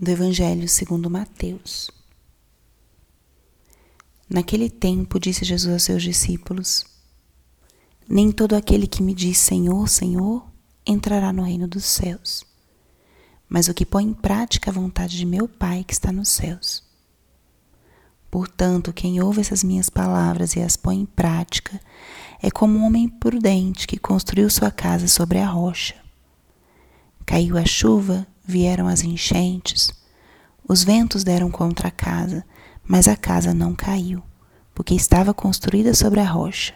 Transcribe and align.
do 0.00 0.10
Evangelho 0.10 0.66
segundo 0.66 1.10
Mateus. 1.10 1.90
Naquele 4.30 4.70
tempo 4.70 5.20
disse 5.20 5.44
Jesus 5.44 5.70
aos 5.70 5.82
seus 5.82 6.02
discípulos: 6.02 6.86
Nem 8.08 8.32
todo 8.32 8.56
aquele 8.56 8.86
que 8.86 9.02
me 9.02 9.12
diz 9.12 9.36
Senhor, 9.36 9.86
Senhor 9.90 10.50
entrará 10.86 11.34
no 11.34 11.42
reino 11.42 11.68
dos 11.68 11.84
céus, 11.84 12.46
mas 13.46 13.68
o 13.68 13.74
que 13.74 13.84
põe 13.84 14.04
em 14.04 14.14
prática 14.14 14.70
a 14.70 14.72
vontade 14.72 15.18
de 15.18 15.26
meu 15.26 15.46
Pai 15.46 15.84
que 15.84 15.92
está 15.92 16.10
nos 16.10 16.30
céus. 16.30 16.82
Portanto, 18.30 18.94
quem 18.94 19.20
ouve 19.20 19.42
essas 19.42 19.62
minhas 19.62 19.90
palavras 19.90 20.56
e 20.56 20.60
as 20.60 20.78
põe 20.78 20.98
em 20.98 21.04
prática 21.04 21.78
é 22.40 22.50
como 22.50 22.78
um 22.78 22.86
homem 22.86 23.06
prudente 23.06 23.86
que 23.86 23.98
construiu 23.98 24.48
sua 24.48 24.70
casa 24.70 25.06
sobre 25.06 25.40
a 25.40 25.46
rocha. 25.46 25.96
Caiu 27.26 27.58
a 27.58 27.66
chuva, 27.66 28.26
vieram 28.50 28.88
as 28.88 29.02
enchentes, 29.02 29.92
os 30.68 30.82
ventos 30.82 31.22
deram 31.22 31.50
contra 31.50 31.88
a 31.88 31.90
casa, 31.90 32.44
mas 32.84 33.06
a 33.06 33.16
casa 33.16 33.54
não 33.54 33.74
caiu, 33.74 34.22
porque 34.74 34.92
estava 34.92 35.32
construída 35.32 35.94
sobre 35.94 36.18
a 36.18 36.28
rocha. 36.28 36.74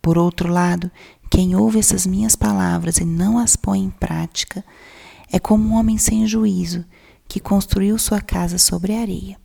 Por 0.00 0.16
outro 0.16 0.48
lado, 0.48 0.90
quem 1.28 1.56
ouve 1.56 1.80
essas 1.80 2.06
minhas 2.06 2.36
palavras 2.36 2.98
e 2.98 3.04
não 3.04 3.36
as 3.36 3.56
põe 3.56 3.80
em 3.80 3.90
prática 3.90 4.64
é 5.30 5.40
como 5.40 5.68
um 5.68 5.74
homem 5.74 5.98
sem 5.98 6.24
juízo 6.24 6.84
que 7.26 7.40
construiu 7.40 7.98
sua 7.98 8.20
casa 8.20 8.58
sobre 8.58 8.94
areia. 8.94 9.36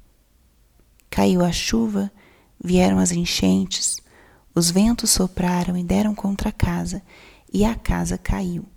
Caiu 1.09 1.43
a 1.43 1.51
chuva, 1.51 2.12
vieram 2.63 2.99
as 2.99 3.12
enchentes, 3.12 3.98
os 4.53 4.70
ventos 4.70 5.09
sopraram 5.09 5.75
e 5.75 5.84
deram 5.84 6.13
contra 6.13 6.49
a 6.49 6.53
casa, 6.53 7.01
e 7.51 7.65
a 7.65 7.73
casa 7.73 8.17
caiu 8.17 8.70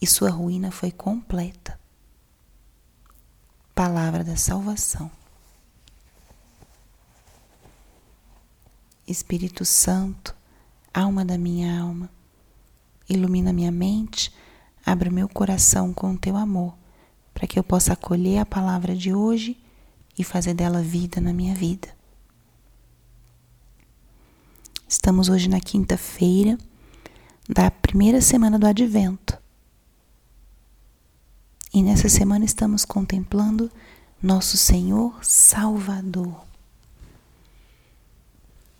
e 0.00 0.06
sua 0.06 0.30
ruína 0.30 0.70
foi 0.70 0.90
completa. 0.90 1.78
Palavra 3.74 4.22
da 4.22 4.36
salvação. 4.36 5.10
Espírito 9.06 9.64
Santo, 9.64 10.36
alma 10.92 11.24
da 11.24 11.38
minha 11.38 11.80
alma, 11.80 12.10
ilumina 13.08 13.52
minha 13.52 13.72
mente, 13.72 14.32
abre 14.84 15.08
meu 15.08 15.28
coração 15.28 15.94
com 15.94 16.16
teu 16.16 16.36
amor, 16.36 16.74
para 17.32 17.46
que 17.46 17.58
eu 17.58 17.64
possa 17.64 17.94
acolher 17.94 18.38
a 18.38 18.46
palavra 18.46 18.94
de 18.94 19.14
hoje 19.14 19.56
e 20.18 20.22
fazer 20.22 20.52
dela 20.52 20.82
vida 20.82 21.20
na 21.20 21.32
minha 21.32 21.54
vida. 21.54 21.88
Estamos 24.86 25.28
hoje 25.28 25.48
na 25.48 25.60
quinta-feira 25.60 26.58
da 27.48 27.70
primeira 27.70 28.20
semana 28.20 28.58
do 28.58 28.66
Advento. 28.66 29.37
E 31.78 31.82
nessa 31.82 32.08
semana 32.08 32.44
estamos 32.44 32.84
contemplando 32.84 33.70
nosso 34.20 34.56
Senhor 34.56 35.24
Salvador. 35.24 36.44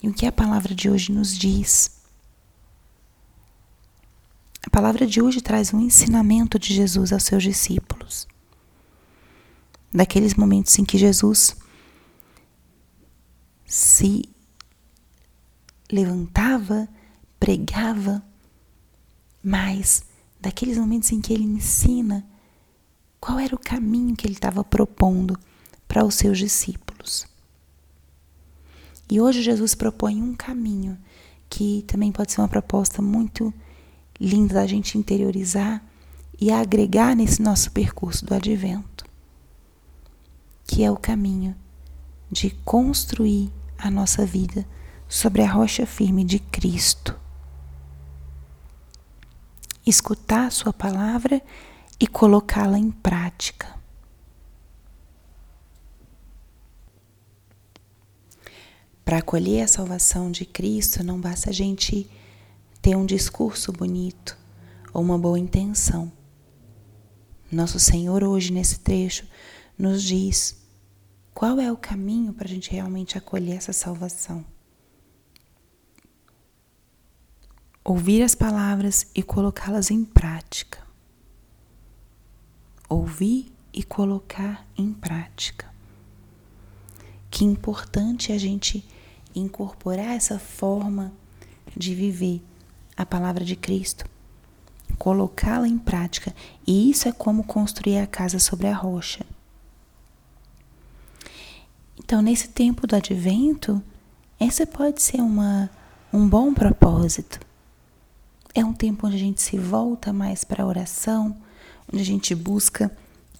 E 0.02 0.08
o 0.08 0.12
que 0.12 0.27
a 0.27 0.32
palavra 0.32 0.74
de 0.74 0.90
hoje 0.90 1.12
nos 1.12 1.38
diz? 1.38 1.92
A 4.66 4.68
palavra 4.68 5.06
de 5.06 5.22
hoje 5.22 5.40
traz 5.40 5.72
um 5.72 5.78
ensinamento 5.78 6.58
de 6.58 6.74
Jesus 6.74 7.12
aos 7.12 7.22
seus 7.22 7.44
discípulos. 7.44 8.27
Daqueles 9.94 10.34
momentos 10.34 10.77
em 10.77 10.84
que 10.84 10.98
Jesus 10.98 11.55
se 13.64 14.28
levantava, 15.88 16.88
pregava, 17.38 18.20
mas 19.40 20.02
daqueles 20.40 20.77
momentos 20.77 21.12
em 21.12 21.20
que 21.20 21.33
ele 21.33 21.44
ensina 21.44 22.27
qual 23.20 23.38
era 23.38 23.55
o 23.55 23.58
caminho 23.58 24.16
que 24.16 24.27
ele 24.27 24.34
estava 24.34 24.62
propondo 24.62 25.38
para 25.86 26.05
os 26.05 26.14
seus 26.14 26.38
discípulos. 26.38 27.27
E 29.11 29.20
hoje 29.20 29.42
Jesus 29.42 29.74
propõe 29.74 30.23
um 30.23 30.34
caminho 30.34 30.98
que 31.48 31.83
também 31.86 32.12
pode 32.12 32.33
ser 32.33 32.40
uma 32.40 32.48
proposta 32.48 33.01
muito 33.01 33.52
linda 34.20 34.55
da 34.55 34.67
gente 34.67 34.98
interiorizar 34.98 35.83
e 36.40 36.51
agregar 36.51 37.17
nesse 37.17 37.40
nosso 37.40 37.70
percurso 37.73 38.24
do 38.24 38.34
advento, 38.34 39.05
que 40.67 40.85
é 40.85 40.90
o 40.90 40.96
caminho 40.96 41.56
de 42.30 42.50
construir 42.64 43.50
a 43.79 43.90
nossa 43.90 44.27
vida 44.27 44.67
sobre 45.08 45.42
a 45.42 45.50
rocha 45.50 45.86
firme 45.86 46.23
de 46.24 46.39
Cristo. 46.39 47.18
Escutar 49.86 50.46
a 50.46 50.50
Sua 50.50 50.73
palavra 50.73 51.42
e 52.01 52.07
colocá-la 52.07 52.79
em 52.79 52.91
prática. 52.91 53.77
Para 59.05 59.19
acolher 59.19 59.63
a 59.63 59.69
salvação 59.69 60.31
de 60.31 60.45
Cristo, 60.45 61.03
não 61.03 61.20
basta 61.20 61.51
a 61.51 61.53
gente 61.53 62.09
ter 62.81 62.95
um 62.95 63.07
discurso 63.07 63.73
bonito 63.73 64.36
ou 64.92 65.03
uma 65.03 65.19
boa 65.19 65.39
intenção. 65.39 66.13
Nosso 67.51 67.81
Senhor, 67.81 68.23
hoje, 68.23 68.53
nesse 68.53 68.80
trecho, 68.80 69.27
nos 69.77 70.03
diz 70.03 70.57
qual 71.33 71.59
é 71.59 71.73
o 71.73 71.77
caminho 71.77 72.33
para 72.33 72.45
a 72.47 72.51
gente 72.51 72.70
realmente 72.70 73.17
acolher 73.17 73.57
essa 73.57 73.73
salvação. 73.73 74.45
Ouvir 77.83 78.23
as 78.23 78.35
palavras 78.35 79.07
e 79.15 79.23
colocá-las 79.23 79.91
em 79.91 80.05
prática 80.05 80.87
ouvir 82.88 83.52
e 83.72 83.82
colocar 83.82 84.66
em 84.76 84.92
prática. 84.92 85.66
Que 87.30 87.44
importante 87.44 88.32
a 88.32 88.38
gente 88.38 88.84
incorporar 89.34 90.16
essa 90.16 90.38
forma 90.38 91.12
de 91.76 91.94
viver 91.94 92.42
a 92.96 93.06
palavra 93.06 93.44
de 93.44 93.54
Cristo, 93.54 94.04
colocá-la 94.98 95.68
em 95.68 95.78
prática, 95.78 96.34
e 96.66 96.90
isso 96.90 97.08
é 97.08 97.12
como 97.12 97.44
construir 97.44 97.98
a 97.98 98.06
casa 98.06 98.38
sobre 98.38 98.66
a 98.66 98.74
rocha. 98.74 99.24
Então, 101.98 102.22
nesse 102.22 102.48
tempo 102.48 102.86
do 102.86 102.96
advento, 102.96 103.82
essa 104.40 104.66
pode 104.66 105.02
ser 105.02 105.20
uma, 105.20 105.70
um 106.12 106.28
bom 106.28 106.55
propósito. 106.55 107.38
É 108.55 108.64
um 108.64 108.72
tempo 108.72 109.06
onde 109.06 109.16
a 109.16 109.20
gente 109.20 109.42
se 109.42 109.58
volta 109.58 110.12
mais 110.12 110.42
para 110.42 110.64
a 110.64 110.66
oração, 110.66 111.36
onde 111.92 112.02
a 112.02 112.06
gente 112.06 112.34
busca 112.34 112.94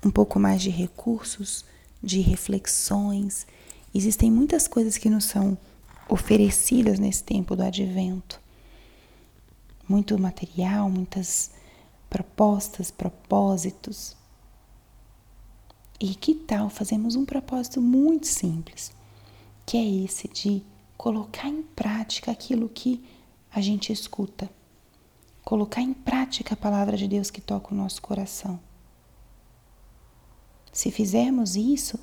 um 0.05 0.11
pouco 0.11 0.39
mais 0.39 0.63
de 0.63 0.71
recursos, 0.71 1.65
de 2.03 2.21
reflexões. 2.21 3.47
Existem 3.95 4.31
muitas 4.31 4.67
coisas 4.69 4.97
que 4.97 5.11
nos 5.11 5.25
são 5.25 5.57
oferecidas 6.09 6.99
nesse 6.99 7.23
tempo 7.23 7.55
do 7.55 7.63
advento. 7.63 8.41
Muito 9.89 10.19
material, 10.19 10.91
muitas 10.91 11.51
propostas, 12.09 12.91
propósitos. 12.91 14.17
E 16.01 16.15
que 16.15 16.35
tal 16.35 16.71
fazemos 16.71 17.17
um 17.17 17.25
propósito 17.25 17.83
muito 17.83 18.27
simples, 18.27 18.93
que 19.67 19.77
é 19.77 20.05
esse 20.05 20.29
de 20.29 20.63
colocar 20.97 21.49
em 21.49 21.63
prática 21.63 22.31
aquilo 22.31 22.69
que 22.69 23.05
a 23.51 23.61
gente 23.61 23.93
escuta 23.93 24.49
colocar 25.49 25.81
em 25.81 25.95
prática 25.95 26.53
a 26.53 26.57
palavra 26.59 26.95
de 26.95 27.09
Deus 27.09 27.31
que 27.31 27.41
toca 27.41 27.73
o 27.73 27.75
nosso 27.75 28.03
coração. 28.03 28.61
Se 30.71 30.91
fizermos 30.91 31.57
isso, 31.57 31.99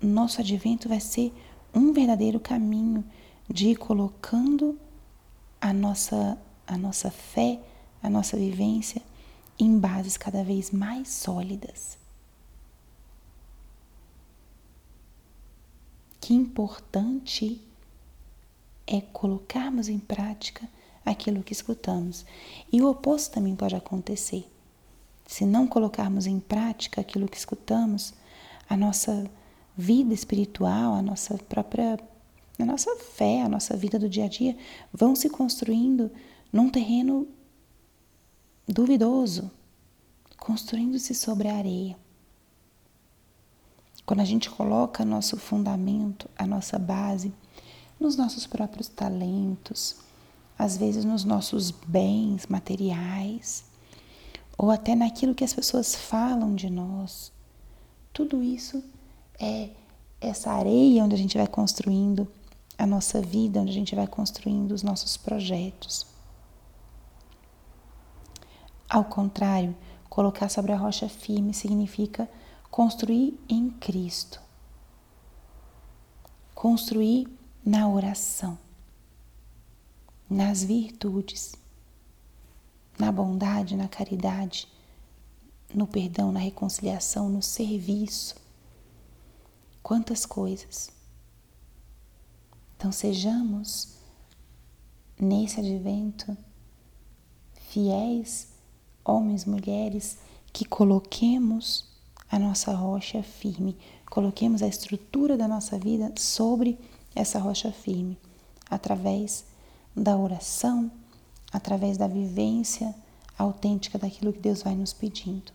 nosso 0.00 0.40
advento 0.40 0.88
vai 0.88 1.00
ser 1.00 1.34
um 1.74 1.92
verdadeiro 1.92 2.38
caminho 2.38 3.04
de 3.50 3.70
ir 3.70 3.76
colocando 3.76 4.78
a 5.60 5.72
nossa, 5.72 6.38
a 6.64 6.78
nossa 6.78 7.10
fé, 7.10 7.60
a 8.00 8.08
nossa 8.08 8.36
vivência 8.36 9.02
em 9.58 9.76
bases 9.80 10.16
cada 10.16 10.44
vez 10.44 10.70
mais 10.70 11.08
sólidas. 11.08 11.98
Que 16.20 16.34
importante 16.34 17.60
é 18.86 19.00
colocarmos 19.00 19.88
em 19.88 19.98
prática 19.98 20.68
aquilo 21.06 21.42
que 21.42 21.52
escutamos. 21.52 22.26
E 22.70 22.82
o 22.82 22.90
oposto 22.90 23.32
também 23.32 23.54
pode 23.54 23.76
acontecer. 23.76 24.50
Se 25.26 25.46
não 25.46 25.66
colocarmos 25.66 26.26
em 26.26 26.40
prática 26.40 27.00
aquilo 27.00 27.28
que 27.28 27.36
escutamos, 27.36 28.12
a 28.68 28.76
nossa 28.76 29.30
vida 29.76 30.12
espiritual, 30.12 30.94
a 30.94 31.02
nossa 31.02 31.38
própria 31.38 31.98
a 32.58 32.64
nossa 32.64 32.96
fé, 32.96 33.42
a 33.42 33.48
nossa 33.48 33.76
vida 33.76 33.98
do 33.98 34.08
dia 34.08 34.24
a 34.24 34.28
dia 34.28 34.56
vão 34.90 35.14
se 35.14 35.28
construindo 35.28 36.10
num 36.50 36.70
terreno 36.70 37.28
duvidoso, 38.66 39.50
construindo-se 40.38 41.14
sobre 41.14 41.48
a 41.48 41.56
areia. 41.56 41.98
Quando 44.06 44.20
a 44.20 44.24
gente 44.24 44.48
coloca 44.48 45.04
nosso 45.04 45.36
fundamento, 45.36 46.30
a 46.38 46.46
nossa 46.46 46.78
base, 46.78 47.30
nos 48.00 48.16
nossos 48.16 48.46
próprios 48.46 48.88
talentos, 48.88 49.96
às 50.58 50.76
vezes 50.76 51.04
nos 51.04 51.24
nossos 51.24 51.70
bens 51.70 52.46
materiais, 52.46 53.64
ou 54.56 54.70
até 54.70 54.94
naquilo 54.94 55.34
que 55.34 55.44
as 55.44 55.52
pessoas 55.54 55.94
falam 55.94 56.54
de 56.54 56.70
nós, 56.70 57.32
Tudo 58.16 58.42
isso 58.42 58.82
é 59.38 59.68
essa 60.18 60.50
areia 60.50 61.04
onde 61.04 61.14
a 61.14 61.18
gente 61.18 61.36
vai 61.36 61.46
construindo 61.46 62.26
a 62.78 62.86
nossa 62.86 63.20
vida, 63.20 63.60
onde 63.60 63.70
a 63.72 63.74
gente 63.74 63.94
vai 63.94 64.06
construindo 64.06 64.72
os 64.72 64.82
nossos 64.82 65.18
projetos. 65.18 66.06
Ao 68.88 69.04
contrário, 69.04 69.76
colocar 70.08 70.48
sobre 70.48 70.72
a 70.72 70.78
rocha 70.78 71.10
firme 71.10 71.52
significa 71.52 72.26
construir 72.70 73.38
em 73.50 73.68
Cristo. 73.68 74.40
Construir 76.54 77.28
na 77.62 77.86
oração, 77.86 78.56
nas 80.28 80.62
virtudes, 80.62 81.54
na 82.98 83.12
bondade, 83.12 83.76
na 83.76 83.88
caridade, 83.88 84.68
no 85.74 85.86
perdão, 85.86 86.32
na 86.32 86.40
reconciliação, 86.40 87.28
no 87.28 87.42
serviço. 87.42 88.34
Quantas 89.82 90.26
coisas. 90.26 90.90
Então 92.76 92.90
sejamos 92.90 93.96
nesse 95.18 95.60
advento 95.60 96.36
fiéis, 97.68 98.48
homens, 99.04 99.44
mulheres, 99.44 100.18
que 100.52 100.64
coloquemos 100.64 101.86
a 102.30 102.38
nossa 102.38 102.72
rocha 102.72 103.22
firme, 103.22 103.76
coloquemos 104.10 104.62
a 104.62 104.66
estrutura 104.66 105.36
da 105.36 105.46
nossa 105.46 105.78
vida 105.78 106.12
sobre 106.16 106.78
essa 107.14 107.38
rocha 107.38 107.70
firme, 107.70 108.18
através 108.68 109.44
da 109.96 110.16
oração, 110.16 110.90
através 111.50 111.96
da 111.96 112.06
vivência 112.06 112.94
autêntica 113.38 113.98
daquilo 113.98 114.32
que 114.32 114.38
Deus 114.38 114.62
vai 114.62 114.74
nos 114.74 114.92
pedindo. 114.92 115.52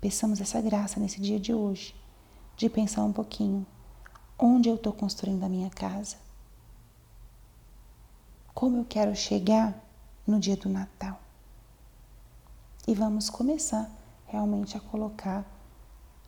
Peçamos 0.00 0.40
essa 0.40 0.60
graça 0.60 1.00
nesse 1.00 1.20
dia 1.20 1.40
de 1.40 1.54
hoje, 1.54 1.94
de 2.56 2.68
pensar 2.68 3.04
um 3.04 3.12
pouquinho 3.12 3.66
onde 4.38 4.68
eu 4.68 4.74
estou 4.74 4.92
construindo 4.92 5.44
a 5.44 5.48
minha 5.48 5.70
casa, 5.70 6.16
como 8.52 8.76
eu 8.76 8.84
quero 8.84 9.14
chegar 9.16 9.74
no 10.26 10.38
dia 10.38 10.56
do 10.56 10.68
Natal. 10.68 11.18
E 12.86 12.94
vamos 12.94 13.30
começar 13.30 13.90
realmente 14.26 14.76
a 14.76 14.80
colocar 14.80 15.46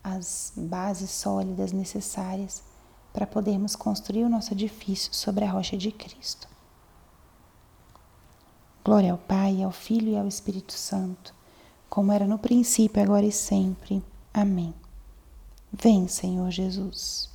as 0.02 0.52
bases 0.56 1.10
sólidas 1.10 1.72
necessárias 1.72 2.62
para 3.12 3.26
podermos 3.26 3.74
construir 3.74 4.24
o 4.24 4.28
nosso 4.28 4.52
edifício 4.52 5.12
sobre 5.14 5.44
a 5.44 5.50
rocha 5.50 5.76
de 5.76 5.90
Cristo. 5.90 6.53
Glória 8.84 9.12
ao 9.12 9.18
Pai, 9.18 9.62
ao 9.62 9.72
Filho 9.72 10.10
e 10.10 10.16
ao 10.18 10.28
Espírito 10.28 10.74
Santo, 10.74 11.34
como 11.88 12.12
era 12.12 12.26
no 12.26 12.38
princípio, 12.38 13.02
agora 13.02 13.24
e 13.24 13.32
sempre. 13.32 14.02
Amém. 14.32 14.74
Vem, 15.72 16.06
Senhor 16.06 16.50
Jesus. 16.50 17.33